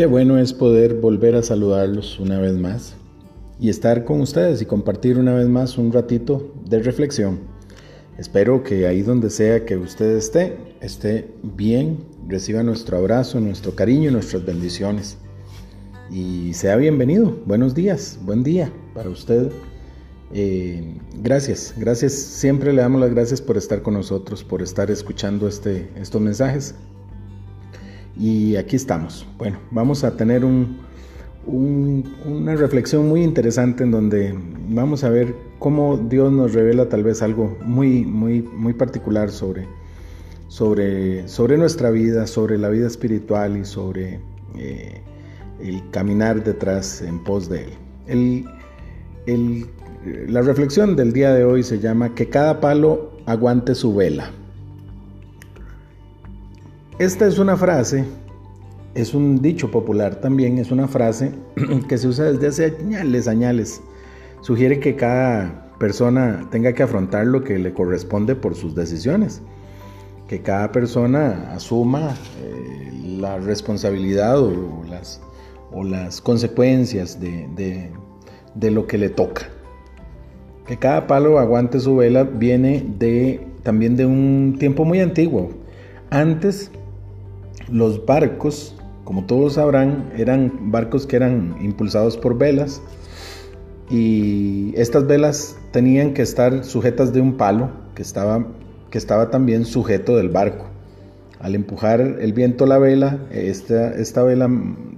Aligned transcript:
Qué 0.00 0.06
bueno 0.06 0.38
es 0.38 0.54
poder 0.54 0.94
volver 0.94 1.34
a 1.34 1.42
saludarlos 1.42 2.18
una 2.18 2.38
vez 2.40 2.54
más 2.54 2.94
y 3.60 3.68
estar 3.68 4.06
con 4.06 4.22
ustedes 4.22 4.62
y 4.62 4.64
compartir 4.64 5.18
una 5.18 5.34
vez 5.34 5.46
más 5.46 5.76
un 5.76 5.92
ratito 5.92 6.54
de 6.64 6.82
reflexión. 6.82 7.40
Espero 8.16 8.62
que 8.62 8.86
ahí 8.86 9.02
donde 9.02 9.28
sea 9.28 9.66
que 9.66 9.76
usted 9.76 10.16
esté, 10.16 10.56
esté 10.80 11.28
bien, 11.42 11.98
reciba 12.26 12.62
nuestro 12.62 12.96
abrazo, 12.96 13.40
nuestro 13.40 13.74
cariño 13.74 14.10
nuestras 14.10 14.42
bendiciones. 14.46 15.18
Y 16.10 16.54
sea 16.54 16.76
bienvenido. 16.76 17.36
Buenos 17.44 17.74
días, 17.74 18.18
buen 18.22 18.42
día 18.42 18.72
para 18.94 19.10
usted. 19.10 19.50
Eh, 20.32 20.94
gracias, 21.22 21.74
gracias. 21.76 22.14
Siempre 22.14 22.72
le 22.72 22.80
damos 22.80 23.02
las 23.02 23.10
gracias 23.10 23.42
por 23.42 23.58
estar 23.58 23.82
con 23.82 23.92
nosotros, 23.92 24.44
por 24.44 24.62
estar 24.62 24.90
escuchando 24.90 25.46
este, 25.46 25.90
estos 25.94 26.22
mensajes. 26.22 26.74
Y 28.20 28.56
aquí 28.56 28.76
estamos. 28.76 29.26
Bueno, 29.38 29.58
vamos 29.70 30.04
a 30.04 30.14
tener 30.14 30.44
una 31.46 32.54
reflexión 32.54 33.08
muy 33.08 33.22
interesante 33.22 33.82
en 33.82 33.90
donde 33.90 34.34
vamos 34.68 35.04
a 35.04 35.08
ver 35.08 35.34
cómo 35.58 35.96
Dios 35.96 36.30
nos 36.30 36.52
revela 36.52 36.90
tal 36.90 37.02
vez 37.02 37.22
algo 37.22 37.56
muy, 37.64 38.04
muy, 38.04 38.42
muy 38.42 38.74
particular 38.74 39.30
sobre, 39.30 39.66
sobre, 40.48 41.26
sobre 41.28 41.56
nuestra 41.56 41.90
vida, 41.90 42.26
sobre 42.26 42.58
la 42.58 42.68
vida 42.68 42.86
espiritual 42.86 43.56
y 43.56 43.64
sobre 43.64 44.20
eh, 44.58 45.00
el 45.62 45.82
caminar 45.90 46.44
detrás 46.44 47.00
en 47.00 47.24
pos 47.24 47.48
de 47.48 47.68
Él. 48.06 48.44
la 50.28 50.42
reflexión 50.42 50.94
del 50.94 51.14
día 51.14 51.32
de 51.32 51.46
hoy 51.46 51.62
se 51.62 51.78
llama 51.78 52.14
Que 52.14 52.28
cada 52.28 52.60
palo 52.60 53.12
aguante 53.24 53.74
su 53.74 53.94
vela. 53.94 54.30
Esta 57.00 57.26
es 57.26 57.38
una 57.38 57.56
frase, 57.56 58.04
es 58.94 59.14
un 59.14 59.40
dicho 59.40 59.70
popular 59.70 60.16
también, 60.16 60.58
es 60.58 60.70
una 60.70 60.86
frase 60.86 61.32
que 61.88 61.96
se 61.96 62.06
usa 62.06 62.30
desde 62.30 62.48
hace 62.48 62.76
añales, 62.78 63.26
añales. 63.26 63.80
Sugiere 64.42 64.80
que 64.80 64.96
cada 64.96 65.72
persona 65.78 66.46
tenga 66.50 66.74
que 66.74 66.82
afrontar 66.82 67.26
lo 67.26 67.42
que 67.42 67.58
le 67.58 67.72
corresponde 67.72 68.34
por 68.34 68.54
sus 68.54 68.74
decisiones, 68.74 69.40
que 70.28 70.42
cada 70.42 70.72
persona 70.72 71.50
asuma 71.54 72.16
eh, 72.42 72.92
la 73.18 73.38
responsabilidad 73.38 74.38
o 74.38 74.84
las, 74.86 75.22
o 75.72 75.82
las 75.82 76.20
consecuencias 76.20 77.18
de, 77.18 77.88
de 78.54 78.70
lo 78.70 78.86
que 78.86 78.98
le 78.98 79.08
toca. 79.08 79.48
Que 80.66 80.76
cada 80.76 81.06
palo 81.06 81.38
aguante 81.38 81.80
su 81.80 81.96
vela 81.96 82.24
viene 82.24 82.84
de 82.98 83.40
también 83.62 83.96
de 83.96 84.04
un 84.04 84.56
tiempo 84.58 84.84
muy 84.84 85.00
antiguo. 85.00 85.48
Antes 86.10 86.70
los 87.70 88.04
barcos, 88.04 88.74
como 89.04 89.24
todos 89.26 89.54
sabrán, 89.54 90.10
eran 90.16 90.70
barcos 90.70 91.06
que 91.06 91.16
eran 91.16 91.56
impulsados 91.60 92.16
por 92.16 92.38
velas 92.38 92.82
y 93.90 94.72
estas 94.76 95.06
velas 95.06 95.58
tenían 95.72 96.14
que 96.14 96.22
estar 96.22 96.64
sujetas 96.64 97.12
de 97.12 97.20
un 97.20 97.36
palo 97.36 97.70
que 97.94 98.02
estaba, 98.02 98.46
que 98.90 98.98
estaba 98.98 99.30
también 99.30 99.64
sujeto 99.64 100.16
del 100.16 100.28
barco. 100.28 100.66
Al 101.40 101.54
empujar 101.54 102.00
el 102.00 102.32
viento 102.32 102.66
la 102.66 102.78
vela, 102.78 103.18
esta, 103.30 103.94
esta 103.94 104.22
vela 104.22 104.48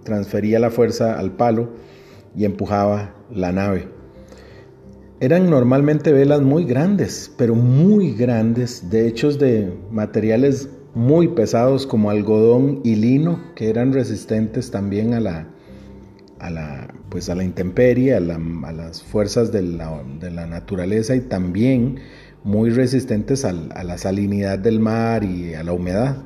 transfería 0.02 0.58
la 0.58 0.70
fuerza 0.70 1.18
al 1.18 1.32
palo 1.32 1.70
y 2.36 2.44
empujaba 2.44 3.14
la 3.30 3.52
nave. 3.52 3.88
Eran 5.20 5.48
normalmente 5.48 6.12
velas 6.12 6.40
muy 6.40 6.64
grandes, 6.64 7.32
pero 7.38 7.54
muy 7.54 8.12
grandes, 8.12 8.90
de 8.90 9.06
hechos 9.06 9.38
de 9.38 9.72
materiales 9.90 10.68
muy 10.94 11.28
pesados 11.28 11.86
como 11.86 12.10
algodón 12.10 12.80
y 12.84 12.96
lino, 12.96 13.40
que 13.54 13.70
eran 13.70 13.92
resistentes 13.92 14.70
también 14.70 15.14
a 15.14 15.20
la, 15.20 15.46
a 16.38 16.50
la, 16.50 16.94
pues 17.08 17.30
a 17.30 17.34
la 17.34 17.44
intemperie, 17.44 18.14
a, 18.14 18.20
las 18.20 19.02
fuerzas 19.02 19.52
de 19.52 19.62
la, 19.62 20.46
naturaleza 20.46 21.14
y 21.14 21.20
también 21.20 22.00
muy 22.44 22.70
resistentes 22.70 23.44
a, 23.44 23.52
la 23.52 23.96
salinidad 23.96 24.58
del 24.58 24.80
mar 24.80 25.24
y 25.24 25.54
a 25.54 25.62
la 25.62 25.72
humedad. 25.72 26.16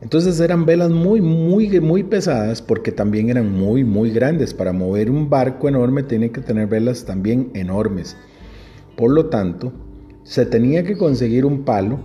Entonces 0.00 0.38
eran 0.38 0.64
velas 0.64 0.90
muy, 0.90 1.20
muy, 1.20 1.80
muy 1.80 2.04
pesadas 2.04 2.62
porque 2.62 2.92
también 2.92 3.30
eran 3.30 3.50
muy, 3.52 3.82
muy 3.82 4.12
grandes. 4.12 4.54
Para 4.54 4.72
mover 4.72 5.10
un 5.10 5.28
barco 5.28 5.68
enorme 5.68 6.04
tiene 6.04 6.30
que 6.30 6.40
tener 6.40 6.68
velas 6.68 7.04
también 7.04 7.50
enormes. 7.54 8.16
Por 8.96 9.10
lo 9.10 9.26
tanto, 9.26 9.72
se 10.22 10.46
tenía 10.46 10.84
que 10.84 10.96
conseguir 10.96 11.44
un 11.44 11.64
palo 11.64 11.98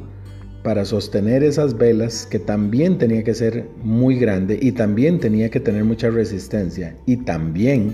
para 0.64 0.86
sostener 0.86 1.44
esas 1.44 1.78
velas 1.78 2.26
que 2.26 2.40
también 2.40 2.98
tenía 2.98 3.24
que 3.24 3.34
ser 3.34 3.68
muy 3.84 4.18
grande 4.18 4.58
y 4.62 4.72
también 4.72 5.20
tenía 5.20 5.50
que 5.50 5.60
tener 5.60 5.84
mucha 5.84 6.10
resistencia 6.10 6.96
y 7.06 7.18
también 7.18 7.94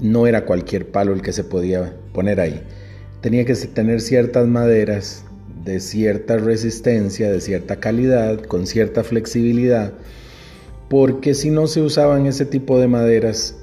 no 0.00 0.26
era 0.26 0.46
cualquier 0.46 0.90
palo 0.90 1.12
el 1.12 1.22
que 1.22 1.32
se 1.32 1.44
podía 1.44 1.94
poner 2.14 2.40
ahí. 2.40 2.62
Tenía 3.20 3.44
que 3.44 3.54
tener 3.54 4.00
ciertas 4.00 4.48
maderas 4.48 5.24
de 5.64 5.78
cierta 5.80 6.38
resistencia, 6.38 7.30
de 7.30 7.40
cierta 7.40 7.76
calidad, 7.76 8.40
con 8.40 8.66
cierta 8.66 9.04
flexibilidad, 9.04 9.92
porque 10.88 11.34
si 11.34 11.50
no 11.50 11.66
se 11.66 11.82
usaban 11.82 12.26
ese 12.26 12.46
tipo 12.46 12.80
de 12.80 12.88
maderas, 12.88 13.56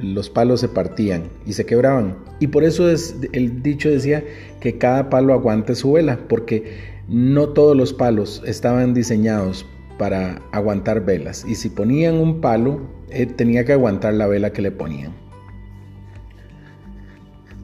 los 0.00 0.30
palos 0.30 0.60
se 0.60 0.68
partían 0.68 1.24
y 1.44 1.52
se 1.52 1.66
quebraban. 1.66 2.16
Y 2.40 2.46
por 2.46 2.64
eso 2.64 2.88
es, 2.88 3.14
el 3.32 3.62
dicho 3.62 3.90
decía 3.90 4.24
que 4.60 4.78
cada 4.78 5.10
palo 5.10 5.34
aguante 5.34 5.74
su 5.74 5.92
vela, 5.92 6.18
porque 6.28 6.93
no 7.08 7.50
todos 7.50 7.76
los 7.76 7.92
palos 7.92 8.42
estaban 8.46 8.94
diseñados 8.94 9.66
para 9.98 10.40
aguantar 10.52 11.04
velas 11.04 11.44
y 11.46 11.54
si 11.54 11.68
ponían 11.68 12.16
un 12.16 12.40
palo 12.40 12.80
eh, 13.10 13.26
tenía 13.26 13.64
que 13.64 13.72
aguantar 13.72 14.14
la 14.14 14.26
vela 14.26 14.52
que 14.52 14.62
le 14.62 14.70
ponían. 14.70 15.12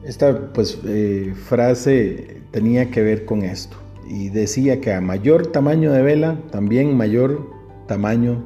Esta 0.03 0.51
pues 0.53 0.79
eh, 0.85 1.33
frase 1.35 2.41
tenía 2.51 2.89
que 2.89 3.01
ver 3.01 3.25
con 3.25 3.43
esto 3.43 3.77
y 4.07 4.29
decía 4.29 4.81
que 4.81 4.93
a 4.93 5.01
mayor 5.01 5.47
tamaño 5.47 5.91
de 5.91 6.01
vela 6.01 6.39
también 6.51 6.95
mayor 6.95 7.49
tamaño 7.87 8.43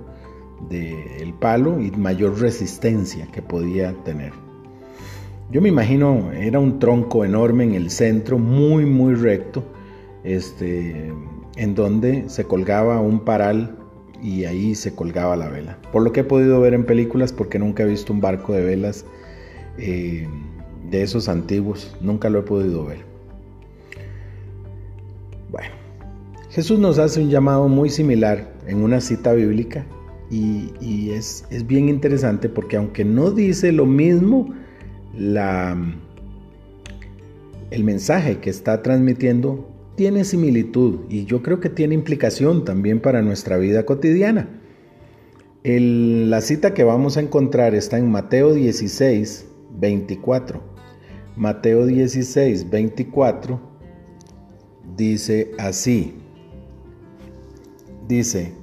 del 0.69 1.33
palo 1.33 1.79
y 1.79 1.91
mayor 1.91 2.39
resistencia 2.39 3.27
que 3.27 3.41
podía 3.41 3.93
tener. 4.03 4.33
Yo 5.51 5.61
me 5.61 5.69
imagino 5.69 6.31
era 6.31 6.59
un 6.59 6.79
tronco 6.79 7.23
enorme 7.23 7.65
en 7.65 7.75
el 7.75 7.91
centro, 7.91 8.39
muy 8.39 8.85
muy 8.85 9.13
recto 9.13 9.63
este, 10.25 11.13
en 11.55 11.75
donde 11.75 12.27
se 12.27 12.43
colgaba 12.45 12.99
un 12.99 13.21
paral 13.21 13.77
y 14.21 14.45
ahí 14.45 14.75
se 14.75 14.93
colgaba 14.93 15.35
la 15.35 15.49
vela. 15.49 15.77
Por 15.91 16.01
lo 16.01 16.11
que 16.11 16.21
he 16.21 16.23
podido 16.23 16.59
ver 16.59 16.73
en 16.73 16.85
películas, 16.85 17.31
porque 17.31 17.59
nunca 17.59 17.83
he 17.83 17.85
visto 17.85 18.11
un 18.11 18.21
barco 18.21 18.53
de 18.53 18.63
velas 18.63 19.05
eh, 19.77 20.27
de 20.89 21.03
esos 21.03 21.29
antiguos, 21.29 21.95
nunca 22.01 22.29
lo 22.29 22.39
he 22.39 22.43
podido 22.43 22.85
ver. 22.85 22.99
Bueno, 25.51 25.73
Jesús 26.49 26.79
nos 26.79 26.97
hace 26.97 27.21
un 27.21 27.29
llamado 27.29 27.67
muy 27.67 27.89
similar 27.89 28.51
en 28.67 28.81
una 28.81 28.99
cita 29.01 29.33
bíblica 29.33 29.85
y, 30.31 31.11
es, 31.11 31.45
es, 31.51 31.67
bien 31.67 31.87
interesante 31.87 32.49
porque 32.49 32.77
aunque 32.77 33.05
no 33.05 33.29
dice 33.29 33.71
lo 33.71 33.85
mismo, 33.85 34.53
la, 35.15 35.77
el 37.69 37.83
mensaje 37.83 38.39
que 38.39 38.49
está 38.49 38.81
transmitiendo 38.81 39.69
tiene 39.95 40.25
similitud 40.25 41.01
y 41.09 41.25
yo 41.25 41.41
creo 41.41 41.59
que 41.59 41.69
tiene 41.69 41.95
implicación 41.95 42.65
también 42.65 42.99
para 42.99 43.21
nuestra 43.21 43.57
vida 43.57 43.85
cotidiana. 43.85 44.49
la 45.63 46.41
cita 46.41 46.73
que 46.73 46.83
vamos 46.83 47.17
a 47.17 47.21
encontrar 47.21 47.73
está 47.73 47.97
en 47.97 48.11
Mateo 48.11 48.53
16, 48.53 49.47
24. 49.79 50.61
Mateo 51.35 51.85
16, 51.85 52.69
24 52.69 53.59
dice 54.95 55.51
así. 55.57 56.13
Dice, 58.07 58.53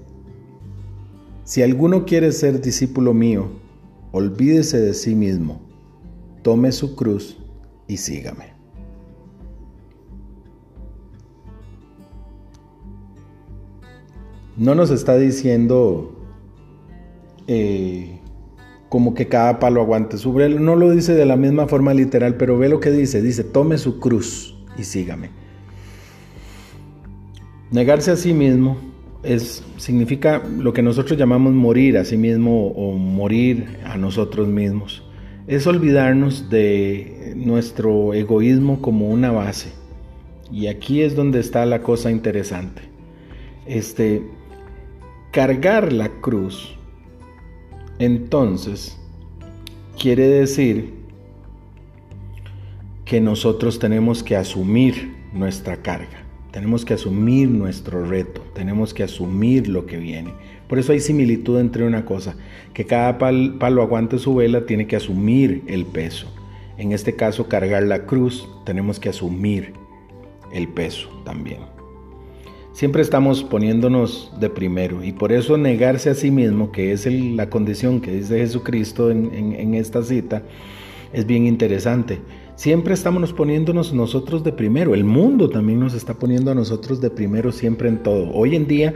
si 1.45 1.63
alguno 1.63 2.05
quiere 2.05 2.31
ser 2.31 2.61
discípulo 2.61 3.13
mío, 3.13 3.51
olvídese 4.13 4.79
de 4.79 4.95
sí 4.95 5.17
mismo, 5.17 5.61
tome 6.43 6.71
su 6.71 6.95
cruz 6.95 7.39
y 7.89 7.97
sígame. 7.97 8.62
No 14.57 14.75
nos 14.75 14.91
está 14.91 15.17
diciendo 15.17 16.13
eh, 17.47 18.19
como 18.89 19.15
que 19.15 19.27
cada 19.29 19.59
palo 19.59 19.81
aguante 19.81 20.19
su 20.19 20.33
vela. 20.33 20.61
No 20.61 20.77
lo 20.77 20.91
dice 20.91 21.15
de 21.15 21.25
la 21.25 21.37
misma 21.37 21.67
forma 21.67 21.95
literal, 21.95 22.37
pero 22.37 22.59
ve 22.59 22.69
lo 22.69 22.81
que 22.81 22.91
dice. 22.91 23.23
Dice, 23.23 23.45
tome 23.45 23.79
su 23.79 23.99
cruz 23.99 24.55
y 24.77 24.85
sígame. 24.85 25.31
Negarse 27.71 28.11
a 28.11 28.17
sí 28.17 28.35
mismo 28.35 28.77
es, 29.23 29.65
significa 29.79 30.43
lo 30.59 30.75
que 30.75 30.83
nosotros 30.83 31.19
llamamos 31.19 31.55
morir 31.55 31.97
a 31.97 32.05
sí 32.05 32.19
mismo 32.19 32.69
o 32.69 32.93
morir 32.93 33.79
a 33.85 33.97
nosotros 33.97 34.49
mismos. 34.49 35.03
Es 35.47 35.67
olvidarnos 35.67 36.51
de 36.51 37.33
nuestro 37.35 38.13
egoísmo 38.13 38.83
como 38.83 39.09
una 39.09 39.31
base. 39.31 39.73
Y 40.53 40.67
aquí 40.67 41.01
es 41.01 41.17
donde 41.17 41.41
está 41.41 41.65
la 41.65 41.81
cosa 41.81 42.11
interesante. 42.11 42.83
Este, 43.65 44.23
cargar 45.33 45.95
la 45.95 46.11
cruz 46.21 46.77
entonces 47.99 48.99
quiere 49.99 50.29
decir 50.29 50.93
que 53.07 53.21
nosotros 53.21 53.79
tenemos 53.79 54.23
que 54.23 54.37
asumir 54.37 55.15
nuestra 55.33 55.79
carga, 55.79 56.25
tenemos 56.51 56.85
que 56.85 56.95
asumir 56.95 57.49
nuestro 57.49 58.05
reto, 58.05 58.43
tenemos 58.55 58.93
que 58.93 59.05
asumir 59.05 59.69
lo 59.69 59.87
que 59.87 59.97
viene. 59.97 60.35
Por 60.69 60.79
eso 60.79 60.93
hay 60.93 61.01
similitud 61.01 61.59
entre 61.59 61.85
una 61.85 62.05
cosa, 62.05 62.37
que 62.75 62.85
cada 62.85 63.17
palo 63.19 63.83
aguante 63.83 64.19
su 64.19 64.35
vela 64.35 64.67
tiene 64.67 64.87
que 64.87 64.97
asumir 64.97 65.63
el 65.67 65.87
peso. 65.87 66.27
En 66.77 66.93
este 66.93 67.17
caso, 67.17 67.49
cargar 67.49 67.85
la 67.85 68.05
cruz, 68.05 68.49
tenemos 68.65 68.99
que 68.99 69.09
asumir 69.09 69.73
el 70.53 70.69
peso 70.69 71.09
también. 71.25 71.82
Siempre 72.73 73.03
estamos 73.03 73.45
poniéndonos 73.45 74.33
de 74.41 74.49
primero 74.49 75.05
y 75.05 75.13
por 75.13 75.31
eso 75.31 75.59
negarse 75.59 76.09
a 76.09 76.15
sí 76.15 76.31
mismo, 76.31 76.73
que 76.73 76.93
es 76.93 77.07
la 77.07 77.51
condición 77.51 78.01
que 78.01 78.13
dice 78.13 78.39
Jesucristo 78.39 79.11
en, 79.11 79.75
esta 79.75 80.03
cita, 80.03 80.43
es 81.13 81.27
bien 81.27 81.47
interesante. 81.47 82.21
Siempre 82.57 82.95
estamos 82.95 83.35
poniéndonos 83.35 83.93
nosotros 83.93 84.43
de 84.43 84.53
primero. 84.53 84.95
El 84.95 85.05
mundo 85.05 85.51
también 85.51 85.81
nos 85.81 85.93
está 85.93 86.15
poniendo 86.15 86.51
a 86.51 86.55
nosotros 86.55 87.01
de 87.03 87.11
primero 87.11 87.53
siempre 87.53 87.91
en 87.91 88.03
todo. 88.03 88.31
Hoy 88.33 88.57
en 88.57 88.67
día 88.67 88.95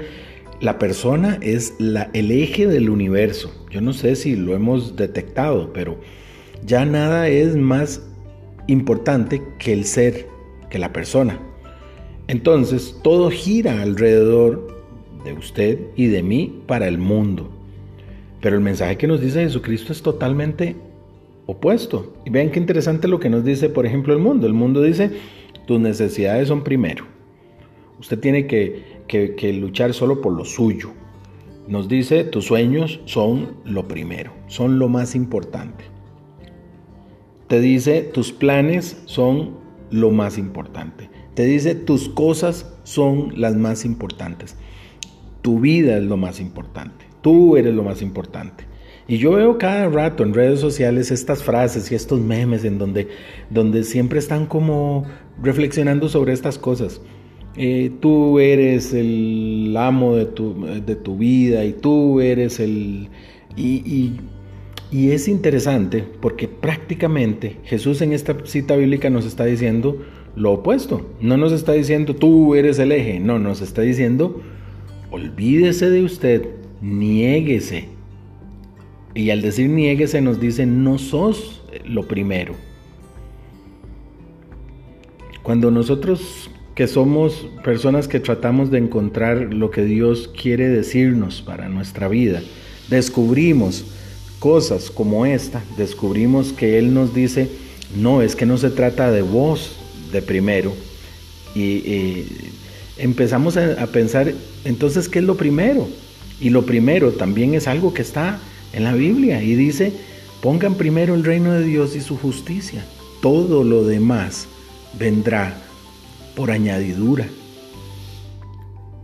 la 0.60 0.78
persona 0.78 1.38
es 1.42 1.74
el 1.78 2.30
eje 2.30 2.66
del 2.66 2.88
universo. 2.88 3.52
Yo 3.70 3.82
no 3.82 3.92
sé 3.92 4.16
si 4.16 4.36
lo 4.36 4.54
hemos 4.54 4.96
detectado, 4.96 5.70
pero 5.74 5.98
ya 6.64 6.86
nada 6.86 7.28
es 7.28 7.56
más 7.56 8.02
importante 8.68 9.42
que 9.58 9.74
el 9.74 9.84
ser, 9.84 10.26
que 10.70 10.78
la 10.78 10.94
persona. 10.94 11.38
Entonces, 12.28 12.98
todo 13.02 13.30
gira 13.30 13.82
alrededor 13.82 14.76
de 15.24 15.32
usted 15.32 15.80
y 15.96 16.06
de 16.06 16.22
mí 16.22 16.62
para 16.66 16.88
el 16.88 16.98
mundo. 16.98 17.50
Pero 18.40 18.56
el 18.56 18.62
mensaje 18.62 18.96
que 18.96 19.06
nos 19.06 19.20
dice 19.20 19.40
Jesucristo 19.40 19.92
es 19.92 20.02
totalmente 20.02 20.76
opuesto. 21.46 22.14
Y 22.24 22.30
vean 22.30 22.50
qué 22.50 22.58
interesante 22.58 23.08
lo 23.08 23.20
que 23.20 23.30
nos 23.30 23.44
dice, 23.44 23.68
por 23.68 23.86
ejemplo, 23.86 24.12
el 24.12 24.20
mundo. 24.20 24.46
El 24.46 24.52
mundo 24.54 24.82
dice, 24.82 25.10
tus 25.66 25.80
necesidades 25.80 26.48
son 26.48 26.64
primero. 26.64 27.04
Usted 27.98 28.18
tiene 28.18 28.46
que, 28.46 29.04
que 29.08 29.52
luchar 29.52 29.94
solo 29.94 30.20
por 30.20 30.32
lo 30.32 30.44
suyo. 30.44 30.90
Nos 31.68 31.88
dice, 31.88 32.24
tus 32.24 32.44
sueños 32.44 33.00
son 33.06 33.56
lo 33.64 33.88
primero, 33.88 34.32
son 34.46 34.78
lo 34.78 34.88
más 34.88 35.16
importante. 35.16 35.84
Te 37.48 37.60
dice, 37.60 38.02
tus 38.02 38.32
planes 38.32 39.02
son 39.06 39.56
lo 39.90 40.10
más 40.10 40.38
importante. 40.38 41.10
Te 41.34 41.44
dice, 41.44 41.74
tus 41.74 42.08
cosas 42.08 42.72
son 42.84 43.32
las 43.40 43.56
más 43.56 43.84
importantes. 43.84 44.56
Tu 45.42 45.60
vida 45.60 45.98
es 45.98 46.04
lo 46.04 46.16
más 46.16 46.40
importante. 46.40 47.04
Tú 47.20 47.56
eres 47.56 47.74
lo 47.74 47.82
más 47.82 48.02
importante. 48.02 48.64
Y 49.08 49.18
yo 49.18 49.32
veo 49.32 49.58
cada 49.58 49.88
rato 49.88 50.24
en 50.24 50.34
redes 50.34 50.58
sociales 50.58 51.10
estas 51.10 51.42
frases 51.42 51.92
y 51.92 51.94
estos 51.94 52.20
memes 52.20 52.64
en 52.64 52.78
donde, 52.78 53.08
donde 53.50 53.84
siempre 53.84 54.18
están 54.18 54.46
como 54.46 55.04
reflexionando 55.42 56.08
sobre 56.08 56.32
estas 56.32 56.58
cosas. 56.58 57.00
Eh, 57.56 57.92
tú 58.00 58.38
eres 58.40 58.92
el 58.92 59.74
amo 59.78 60.16
de 60.16 60.26
tu, 60.26 60.66
de 60.84 60.96
tu, 60.96 61.16
vida 61.16 61.64
y 61.64 61.72
tú 61.72 62.20
eres 62.20 62.60
el... 62.60 63.08
es 64.92 65.28
interesante 65.28 66.04
porque 66.20 66.48
prácticamente 66.48 67.56
Jesús 67.64 68.00
en 68.02 68.12
esta 68.12 68.36
cita 68.44 68.76
bíblica 68.76 69.10
nos 69.10 69.26
está 69.26 69.44
diciendo, 69.44 70.04
lo 70.36 70.52
opuesto. 70.52 71.10
No 71.20 71.36
nos 71.36 71.52
está 71.52 71.72
diciendo 71.72 72.14
tú 72.14 72.54
eres 72.54 72.78
el 72.78 72.92
eje, 72.92 73.18
no, 73.18 73.38
nos 73.38 73.62
está 73.62 73.82
diciendo 73.82 74.42
olvídese 75.10 75.90
de 75.90 76.02
usted, 76.02 76.46
niéguese. 76.80 77.88
Y 79.14 79.30
al 79.30 79.40
decir 79.40 79.70
niéguese 79.70 80.20
nos 80.20 80.40
dice 80.40 80.66
no 80.66 80.98
sos 80.98 81.64
lo 81.84 82.06
primero. 82.06 82.54
Cuando 85.42 85.70
nosotros 85.70 86.50
que 86.74 86.86
somos 86.86 87.48
personas 87.64 88.06
que 88.06 88.20
tratamos 88.20 88.70
de 88.70 88.78
encontrar 88.78 89.54
lo 89.54 89.70
que 89.70 89.84
Dios 89.84 90.28
quiere 90.28 90.68
decirnos 90.68 91.40
para 91.40 91.70
nuestra 91.70 92.08
vida, 92.08 92.42
descubrimos 92.90 93.95
cosas 94.38 94.90
como 94.90 95.26
esta, 95.26 95.62
descubrimos 95.76 96.52
que 96.52 96.78
Él 96.78 96.94
nos 96.94 97.14
dice, 97.14 97.48
no, 97.96 98.22
es 98.22 98.36
que 98.36 98.46
no 98.46 98.58
se 98.58 98.70
trata 98.70 99.10
de 99.10 99.22
vos, 99.22 99.72
de 100.12 100.22
primero 100.22 100.72
y, 101.56 102.24
empezamos 102.98 103.56
a, 103.56 103.86
pensar, 103.86 104.32
entonces, 104.64 105.08
¿qué 105.08 105.18
es 105.20 105.24
lo 105.24 105.36
primero? 105.36 105.88
Y 106.40 106.50
lo 106.50 106.66
primero 106.66 107.12
también 107.12 107.54
es 107.54 107.66
algo 107.66 107.94
que 107.94 108.02
está 108.02 108.38
en 108.72 108.84
la 108.84 108.92
Biblia 108.92 109.42
y 109.42 109.54
dice, 109.54 109.92
pongan 110.42 110.74
primero 110.74 111.14
el 111.14 111.24
reino 111.24 111.52
de 111.52 111.64
Dios 111.64 111.96
y 111.96 112.00
su 112.00 112.16
justicia. 112.16 112.84
Todo 113.22 113.64
lo 113.64 113.84
demás 113.84 114.46
vendrá 114.98 115.62
por 116.34 116.50
añadidura. 116.50 117.26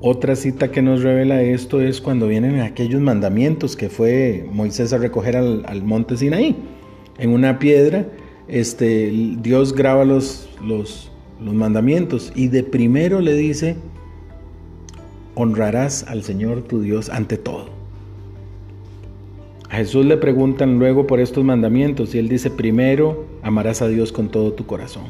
Otra 0.04 0.34
cita 0.34 0.72
que 0.72 0.82
nos 0.82 1.04
revela 1.04 1.42
esto 1.42 1.80
es 1.80 2.00
cuando 2.00 2.26
vienen 2.26 2.60
aquellos 2.60 3.00
mandamientos 3.00 3.76
que 3.76 3.88
fue 3.88 4.44
Moisés 4.50 4.92
a 4.92 4.98
recoger 4.98 5.36
al, 5.36 5.62
al 5.64 5.84
monte 5.84 6.16
Sinaí. 6.16 6.56
En 7.18 7.30
una 7.30 7.60
piedra 7.60 8.08
este, 8.48 9.12
Dios 9.40 9.72
graba 9.74 10.04
los, 10.04 10.50
los, 10.60 11.12
los 11.40 11.54
mandamientos 11.54 12.32
y 12.34 12.48
de 12.48 12.64
primero 12.64 13.20
le 13.20 13.34
dice, 13.34 13.76
honrarás 15.36 16.02
al 16.08 16.24
Señor 16.24 16.62
tu 16.62 16.80
Dios 16.80 17.08
ante 17.08 17.36
todo. 17.36 17.66
A 19.70 19.76
Jesús 19.76 20.04
le 20.04 20.16
preguntan 20.16 20.80
luego 20.80 21.06
por 21.06 21.20
estos 21.20 21.44
mandamientos 21.44 22.12
y 22.16 22.18
él 22.18 22.28
dice, 22.28 22.50
primero 22.50 23.24
amarás 23.40 23.82
a 23.82 23.88
Dios 23.88 24.10
con 24.10 24.30
todo 24.30 24.52
tu 24.52 24.66
corazón. 24.66 25.04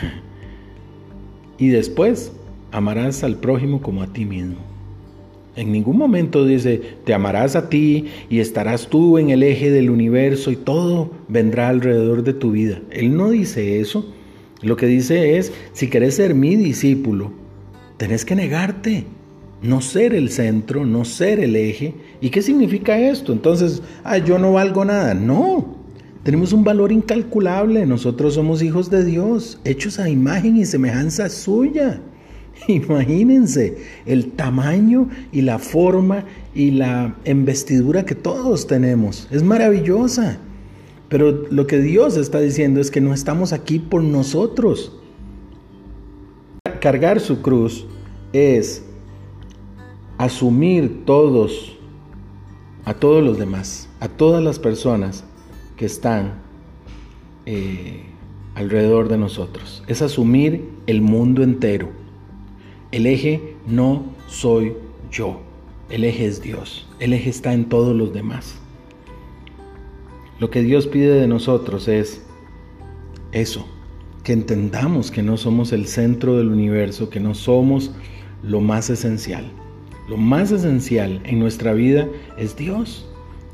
y 1.58 1.68
después 1.68 2.32
amarás 2.72 3.24
al 3.24 3.36
prójimo 3.36 3.80
como 3.80 4.02
a 4.02 4.12
ti 4.12 4.24
mismo. 4.24 4.56
En 5.56 5.72
ningún 5.72 5.98
momento 5.98 6.44
dice, 6.44 6.80
te 7.04 7.14
amarás 7.14 7.56
a 7.56 7.68
ti 7.68 8.06
y 8.30 8.38
estarás 8.38 8.86
tú 8.88 9.18
en 9.18 9.30
el 9.30 9.42
eje 9.42 9.70
del 9.72 9.90
universo 9.90 10.52
y 10.52 10.56
todo 10.56 11.10
vendrá 11.26 11.68
alrededor 11.68 12.22
de 12.22 12.32
tu 12.32 12.52
vida. 12.52 12.80
Él 12.90 13.16
no 13.16 13.30
dice 13.30 13.80
eso. 13.80 14.14
Lo 14.62 14.76
que 14.76 14.86
dice 14.86 15.36
es, 15.36 15.52
si 15.72 15.88
querés 15.88 16.14
ser 16.14 16.34
mi 16.34 16.54
discípulo, 16.54 17.32
tenés 17.96 18.24
que 18.24 18.36
negarte, 18.36 19.04
no 19.60 19.80
ser 19.80 20.14
el 20.14 20.30
centro, 20.30 20.86
no 20.86 21.04
ser 21.04 21.40
el 21.40 21.56
eje. 21.56 21.94
¿Y 22.20 22.30
qué 22.30 22.40
significa 22.42 22.98
esto? 22.98 23.32
Entonces, 23.32 23.82
ah, 24.04 24.18
yo 24.18 24.38
no 24.38 24.52
valgo 24.52 24.84
nada. 24.84 25.14
No, 25.14 25.76
tenemos 26.22 26.52
un 26.52 26.62
valor 26.62 26.92
incalculable. 26.92 27.84
Nosotros 27.86 28.34
somos 28.34 28.62
hijos 28.62 28.90
de 28.90 29.04
Dios, 29.04 29.60
hechos 29.64 29.98
a 29.98 30.08
imagen 30.08 30.56
y 30.56 30.64
semejanza 30.64 31.28
suya. 31.28 32.00
Imagínense 32.68 33.78
el 34.06 34.32
tamaño 34.32 35.08
y 35.32 35.42
la 35.42 35.58
forma 35.58 36.24
y 36.54 36.72
la 36.72 37.16
investidura 37.24 38.04
que 38.04 38.14
todos 38.14 38.66
tenemos. 38.66 39.28
Es 39.30 39.42
maravillosa. 39.42 40.38
Pero 41.08 41.46
lo 41.50 41.66
que 41.66 41.78
Dios 41.78 42.16
está 42.16 42.38
diciendo 42.40 42.80
es 42.80 42.90
que 42.90 43.00
no 43.00 43.14
estamos 43.14 43.52
aquí 43.52 43.78
por 43.78 44.02
nosotros. 44.02 44.92
Cargar 46.80 47.20
su 47.20 47.40
cruz 47.40 47.86
es 48.32 48.84
asumir 50.18 51.04
todos, 51.06 51.78
a 52.84 52.94
todos 52.94 53.24
los 53.24 53.38
demás, 53.38 53.88
a 54.00 54.08
todas 54.08 54.42
las 54.42 54.58
personas 54.58 55.24
que 55.76 55.86
están 55.86 56.42
eh, 57.46 58.02
alrededor 58.54 59.08
de 59.08 59.16
nosotros. 59.16 59.82
Es 59.86 60.02
asumir 60.02 60.68
el 60.86 61.00
mundo 61.00 61.42
entero. 61.42 61.88
El 62.90 63.06
eje 63.06 63.54
no 63.66 64.02
soy 64.28 64.72
yo, 65.10 65.40
el 65.90 66.04
eje 66.04 66.24
es 66.24 66.40
Dios, 66.40 66.86
el 67.00 67.12
eje 67.12 67.28
está 67.28 67.52
en 67.52 67.66
todos 67.66 67.94
los 67.94 68.14
demás. 68.14 68.58
Lo 70.40 70.48
que 70.48 70.62
Dios 70.62 70.86
pide 70.86 71.20
de 71.20 71.26
nosotros 71.26 71.86
es 71.86 72.22
eso, 73.32 73.66
que 74.24 74.32
entendamos 74.32 75.10
que 75.10 75.22
no 75.22 75.36
somos 75.36 75.72
el 75.72 75.86
centro 75.86 76.38
del 76.38 76.48
universo, 76.48 77.10
que 77.10 77.20
no 77.20 77.34
somos 77.34 77.90
lo 78.42 78.62
más 78.62 78.88
esencial. 78.88 79.50
Lo 80.08 80.16
más 80.16 80.50
esencial 80.50 81.20
en 81.24 81.40
nuestra 81.40 81.74
vida 81.74 82.08
es 82.38 82.56
Dios. 82.56 83.06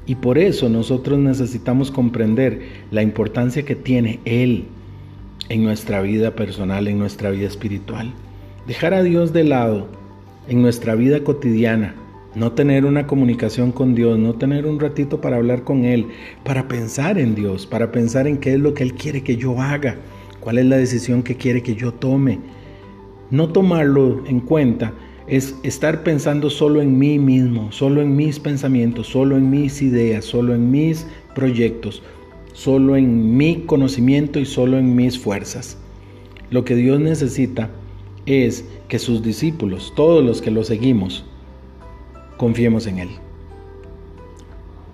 Y 0.07 0.15
por 0.15 0.39
eso 0.39 0.69
nosotros 0.69 1.19
necesitamos 1.19 1.91
comprender 1.91 2.69
la 2.93 3.03
importancia 3.03 3.65
que 3.65 3.75
tiene 3.75 4.21
Él 4.25 4.67
en 5.49 5.65
nuestra 5.65 6.03
vida 6.03 6.37
personal, 6.37 6.87
en 6.87 7.01
nuestra 7.01 7.31
vida 7.31 7.49
espiritual. 7.49 8.13
Dejar 8.67 8.95
a 8.95 9.03
Dios 9.03 9.35
de 9.35 9.45
lado 9.45 9.89
en 10.49 10.63
nuestra 10.63 10.95
vida 10.95 11.23
cotidiana, 11.23 11.95
no 12.35 12.53
tener 12.53 12.87
una 12.87 13.07
comunicación 13.07 13.73
con 13.73 13.95
Dios, 13.95 14.19
no 14.19 14.37
tener 14.37 14.65
un 14.65 14.81
ratito 14.81 15.21
para 15.21 15.37
hablar 15.37 15.65
con 15.65 15.85
Él, 15.85 16.07
para 16.45 16.67
pensar 16.67 17.19
en 17.19 17.35
Dios, 17.35 17.67
para 17.67 17.93
pensar 17.93 18.27
en 18.27 18.39
qué 18.39 18.55
es 18.55 18.59
lo 18.59 18.73
que 18.73 18.83
Él 18.83 18.95
quiere 18.95 19.23
que 19.23 19.37
yo 19.37 19.61
haga, 19.61 19.99
cuál 20.41 20.57
es 20.57 20.65
la 20.65 20.79
decisión 20.79 21.23
que 21.23 21.37
quiere 21.37 21.63
que 21.63 21.75
yo 21.75 21.93
tome. 21.93 22.39
No 23.31 23.51
tomarlo 23.51 24.25
en 24.27 24.41
cuenta 24.41 24.95
es 25.27 25.55
estar 25.63 26.03
pensando 26.03 26.49
solo 26.49 26.81
en 26.81 26.99
mí 26.99 27.19
mismo, 27.19 27.71
solo 27.71 28.01
en 28.01 28.17
mis 28.17 28.41
pensamientos, 28.41 29.09
solo 29.09 29.37
en 29.37 29.51
mis 29.51 29.83
ideas, 29.83 30.25
solo 30.25 30.55
en 30.55 30.71
mis 30.71 31.07
proyectos, 31.35 32.03
solo 32.55 32.97
en 32.97 33.37
mi 33.37 33.65
conocimiento 33.67 34.41
y 34.41 34.47
solo 34.47 34.79
en 34.79 34.97
mis 34.97 35.19
fuerzas. 35.19 35.77
Lo 36.49 36.65
que 36.65 36.77
Dios 36.77 36.99
necesita 36.99 37.69
es 38.27 38.65
que 38.89 38.99
sus 38.99 39.23
discípulos, 39.23 39.93
todos 39.97 40.25
los 40.25 40.41
que 40.41 40.51
lo 40.51 40.65
seguimos, 40.65 41.25
confiemos 42.37 42.87
en 42.87 42.99
Él. 42.99 43.09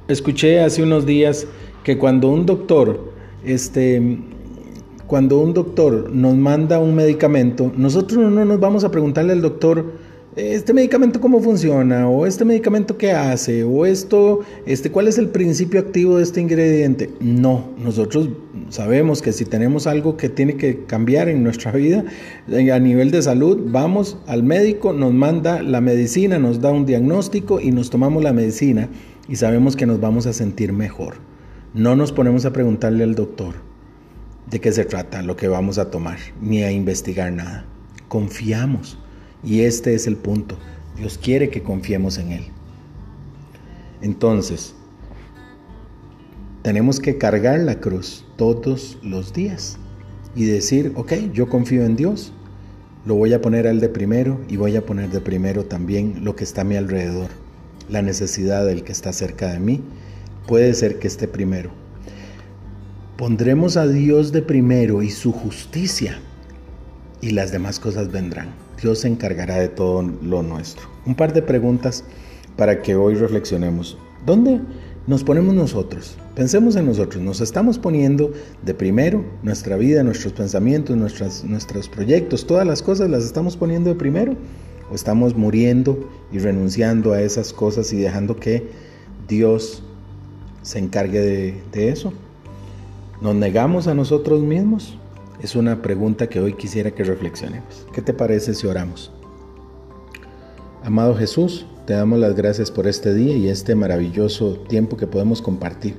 Escuché 0.09 0.61
hace 0.61 0.83
unos 0.83 1.07
días 1.07 1.47
que 1.85 1.97
cuando 1.99 2.29
un 2.29 2.47
doctor, 2.47 3.13
este, 3.45 4.19
cuando 5.07 5.39
un 5.39 5.55
doctor 5.55 6.11
nos 6.11 6.35
manda 6.37 6.79
un 6.79 6.95
medicamento, 6.95 7.73
nosotros 7.77 8.19
no 8.19 8.45
nos 8.45 8.61
vamos 8.61 8.85
a 8.85 8.91
preguntarle 8.91 9.33
al 9.33 9.43
doctor, 9.43 9.93
este 10.37 10.73
medicamento 10.73 11.21
cómo 11.21 11.41
funciona, 11.41 12.09
o 12.09 12.25
este 12.25 12.45
medicamento 12.45 12.97
qué 12.97 13.11
hace, 13.11 13.65
o 13.65 13.85
esto, 13.85 14.41
este, 14.65 14.93
cuál 14.93 15.09
es 15.09 15.19
el 15.19 15.29
principio 15.29 15.81
activo 15.81 16.19
de 16.19 16.23
este 16.23 16.41
ingrediente. 16.41 17.11
No, 17.19 17.71
nosotros 17.77 18.29
sabemos 18.69 19.23
que 19.23 19.33
si 19.33 19.45
tenemos 19.45 19.89
algo 19.89 20.17
que 20.17 20.29
tiene 20.29 20.57
que 20.57 20.85
cambiar 20.85 21.29
en 21.29 21.43
nuestra 21.43 21.73
vida 21.73 22.05
a 22.49 22.79
nivel 22.79 23.11
de 23.11 23.23
salud, 23.23 23.59
vamos 23.73 24.19
al 24.29 24.45
médico, 24.45 24.93
nos 24.93 25.13
manda 25.13 25.63
la 25.63 25.81
medicina, 25.81 26.39
nos 26.39 26.61
da 26.61 26.71
un 26.71 26.87
diagnóstico 26.87 27.61
y 27.61 27.73
nos 27.73 27.91
tomamos 27.91 28.23
la 28.23 28.33
medicina 28.33 28.89
y 29.29 29.35
sabemos 29.35 29.75
que 29.75 29.87
nos 29.87 30.01
vamos 30.01 30.27
a 30.27 30.33
sentir 30.33 30.73
mejor. 30.73 31.15
No 31.75 31.97
nos 31.97 32.13
ponemos 32.13 32.45
a 32.45 32.53
preguntarle 32.53 33.03
al 33.03 33.17
doctor 33.17 33.55
de 34.49 34.61
qué 34.61 34.71
se 34.71 34.85
trata 34.85 35.23
lo 35.23 35.35
que 35.35 35.49
vamos 35.49 35.79
a 35.79 35.91
tomar, 35.91 36.19
ni 36.41 36.63
a 36.63 36.71
investigar 36.71 37.33
nada. 37.33 37.67
Confiamos 38.07 38.99
y 39.43 39.63
este 39.63 39.95
es 39.95 40.07
el 40.07 40.17
punto. 40.17 40.57
Dios 40.97 41.19
quiere 41.19 41.51
que 41.51 41.63
confiemos 41.63 42.19
en 42.19 42.33
Él. 42.33 42.45
Entonces, 44.03 44.75
tenemos 46.63 47.01
que 47.01 47.17
cargar 47.17 47.61
la 47.61 47.81
cruz 47.81 48.25
todos 48.37 48.99
los 49.03 49.33
días 49.33 49.79
y 50.35 50.45
decir, 50.45 50.93
ok, 50.95 51.13
yo 51.33 51.49
confío 51.49 51.85
en 51.85 51.97
Dios, 51.97 52.33
lo 53.07 53.15
voy 53.15 53.33
a 53.33 53.41
poner 53.41 53.67
a 53.67 53.71
Él 53.71 53.81
de 53.81 53.89
primero 53.89 54.41
y 54.49 54.57
voy 54.57 54.77
a 54.77 54.85
poner 54.85 55.11
de 55.11 55.21
primero 55.21 55.65
también 55.65 56.25
lo 56.25 56.37
que 56.37 56.45
está 56.45 56.61
a 56.61 56.65
mi 56.65 56.77
alrededor. 56.77 57.31
La 57.89 58.03
necesidad 58.03 58.67
del 58.67 58.85
que 58.85 58.93
está 58.93 59.13
cerca 59.13 59.51
de 59.51 59.59
mí 59.59 59.83
puede 60.47 60.75
ser 60.75 60.99
que 60.99 61.09
esté 61.09 61.27
primero. 61.29 61.71
Pondremos 63.17 63.77
a 63.77 63.87
Dios 63.87 64.33
de 64.33 64.43
primero 64.43 65.03
y 65.03 65.11
su 65.11 65.33
justicia 65.33 66.19
y 67.21 67.31
las 67.31 67.53
demás 67.53 67.81
cosas 67.81 68.11
vendrán. 68.11 68.49
Dios 68.83 69.01
se 69.01 69.09
encargará 69.09 69.57
de 69.59 69.69
todo 69.69 70.03
lo 70.23 70.43
nuestro. 70.43 70.87
Un 71.07 71.15
par 71.15 71.33
de 71.33 71.43
preguntas 71.43 72.05
para 72.57 72.83
que 72.83 72.97
hoy 72.97 73.15
reflexionemos. 73.15 73.99
¿Dónde 74.25 74.61
nos 75.07 75.25
ponemos 75.25 75.55
nosotros? 75.55 76.17
Pensemos 76.35 76.77
en 76.77 76.87
nosotros. 76.87 77.23
¿Nos 77.23 77.41
estamos 77.41 77.79
poniendo 77.79 78.33
de 78.63 78.75
primero 78.75 79.25
nuestra 79.43 79.77
vida, 79.77 80.03
nuestros 80.03 80.33
pensamientos, 80.33 80.97
nuestras, 80.97 81.45
nuestros 81.45 81.89
proyectos, 81.89 82.47
todas 82.47 82.67
las 82.67 82.83
cosas 82.83 83.11
las 83.11 83.25
estamos 83.25 83.57
poniendo 83.57 83.91
de 83.91 83.97
primero? 83.97 84.35
¿O 84.91 84.95
estamos 84.95 85.37
muriendo 85.37 86.09
y 86.33 86.39
renunciando 86.39 87.13
a 87.13 87.23
esas 87.23 87.53
cosas 87.53 87.93
y 87.93 87.99
dejando 87.99 88.37
que 88.37 88.69
Dios 89.29 89.83
se 90.63 90.79
encargue 90.79 91.21
de, 91.21 91.63
de 91.73 91.89
eso? 91.91 92.13
¿Nos 93.21 93.35
negamos 93.35 93.87
a 93.87 93.95
nosotros 93.95 94.43
mismos? 94.43 94.97
Es 95.43 95.57
una 95.57 95.81
pregunta 95.81 96.29
que 96.29 96.39
hoy 96.39 96.53
quisiera 96.53 96.91
que 96.91 97.03
reflexionemos. 97.03 97.87
¿Qué 97.95 98.03
te 98.03 98.13
parece 98.13 98.53
si 98.53 98.67
oramos? 98.67 99.11
Amado 100.85 101.15
Jesús, 101.15 101.65
te 101.87 101.95
damos 101.95 102.19
las 102.19 102.35
gracias 102.35 102.71
por 102.71 102.87
este 102.87 103.15
día 103.15 103.35
y 103.35 103.49
este 103.49 103.75
maravilloso 103.75 104.59
tiempo 104.69 104.99
que 104.99 105.07
podemos 105.07 105.41
compartir. 105.41 105.97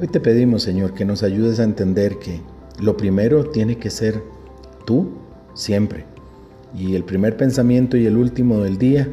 Hoy 0.00 0.06
te 0.06 0.20
pedimos, 0.20 0.62
Señor, 0.62 0.94
que 0.94 1.04
nos 1.04 1.24
ayudes 1.24 1.58
a 1.58 1.64
entender 1.64 2.20
que 2.20 2.40
lo 2.80 2.96
primero 2.96 3.50
tiene 3.50 3.78
que 3.78 3.90
ser 3.90 4.22
tú 4.86 5.10
siempre. 5.54 6.04
Y 6.72 6.94
el 6.94 7.02
primer 7.02 7.36
pensamiento 7.36 7.96
y 7.96 8.06
el 8.06 8.16
último 8.16 8.60
del 8.60 8.78
día 8.78 9.08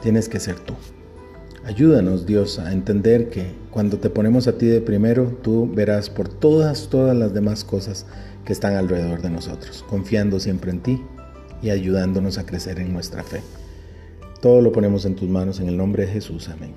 tienes 0.00 0.30
que 0.30 0.40
ser 0.40 0.58
tú. 0.60 0.72
Ayúdanos, 1.64 2.24
Dios, 2.24 2.58
a 2.58 2.72
entender 2.72 3.28
que 3.28 3.52
cuando 3.70 3.98
te 3.98 4.08
ponemos 4.08 4.48
a 4.48 4.56
ti 4.56 4.66
de 4.66 4.80
primero, 4.80 5.38
tú 5.42 5.70
verás 5.72 6.08
por 6.08 6.28
todas, 6.28 6.88
todas 6.88 7.14
las 7.16 7.34
demás 7.34 7.64
cosas 7.64 8.06
que 8.46 8.52
están 8.54 8.76
alrededor 8.76 9.20
de 9.20 9.28
nosotros, 9.28 9.84
confiando 9.88 10.40
siempre 10.40 10.70
en 10.70 10.80
ti 10.80 11.02
y 11.62 11.68
ayudándonos 11.68 12.38
a 12.38 12.46
crecer 12.46 12.80
en 12.80 12.92
nuestra 12.94 13.22
fe. 13.22 13.42
Todo 14.40 14.62
lo 14.62 14.72
ponemos 14.72 15.04
en 15.04 15.16
tus 15.16 15.28
manos 15.28 15.60
en 15.60 15.68
el 15.68 15.76
nombre 15.76 16.06
de 16.06 16.12
Jesús. 16.12 16.48
Amén. 16.48 16.72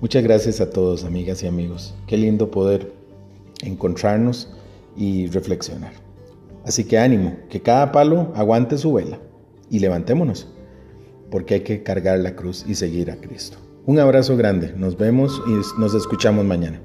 Muchas 0.00 0.24
gracias 0.24 0.60
a 0.60 0.70
todos, 0.70 1.04
amigas 1.04 1.42
y 1.44 1.46
amigos. 1.46 1.94
Qué 2.08 2.16
lindo 2.16 2.50
poder 2.50 2.92
encontrarnos 3.62 4.50
y 4.96 5.28
reflexionar. 5.28 5.92
Así 6.64 6.84
que 6.84 6.98
ánimo, 6.98 7.36
que 7.48 7.62
cada 7.62 7.92
palo 7.92 8.32
aguante 8.34 8.78
su 8.78 8.92
vela 8.92 9.20
y 9.70 9.78
levantémonos, 9.78 10.48
porque 11.30 11.54
hay 11.54 11.60
que 11.60 11.82
cargar 11.82 12.18
la 12.18 12.34
cruz 12.34 12.64
y 12.66 12.74
seguir 12.74 13.10
a 13.10 13.16
Cristo. 13.16 13.58
Un 13.86 13.98
abrazo 13.98 14.36
grande, 14.36 14.74
nos 14.76 14.98
vemos 14.98 15.42
y 15.46 15.80
nos 15.80 15.94
escuchamos 15.94 16.44
mañana. 16.44 16.80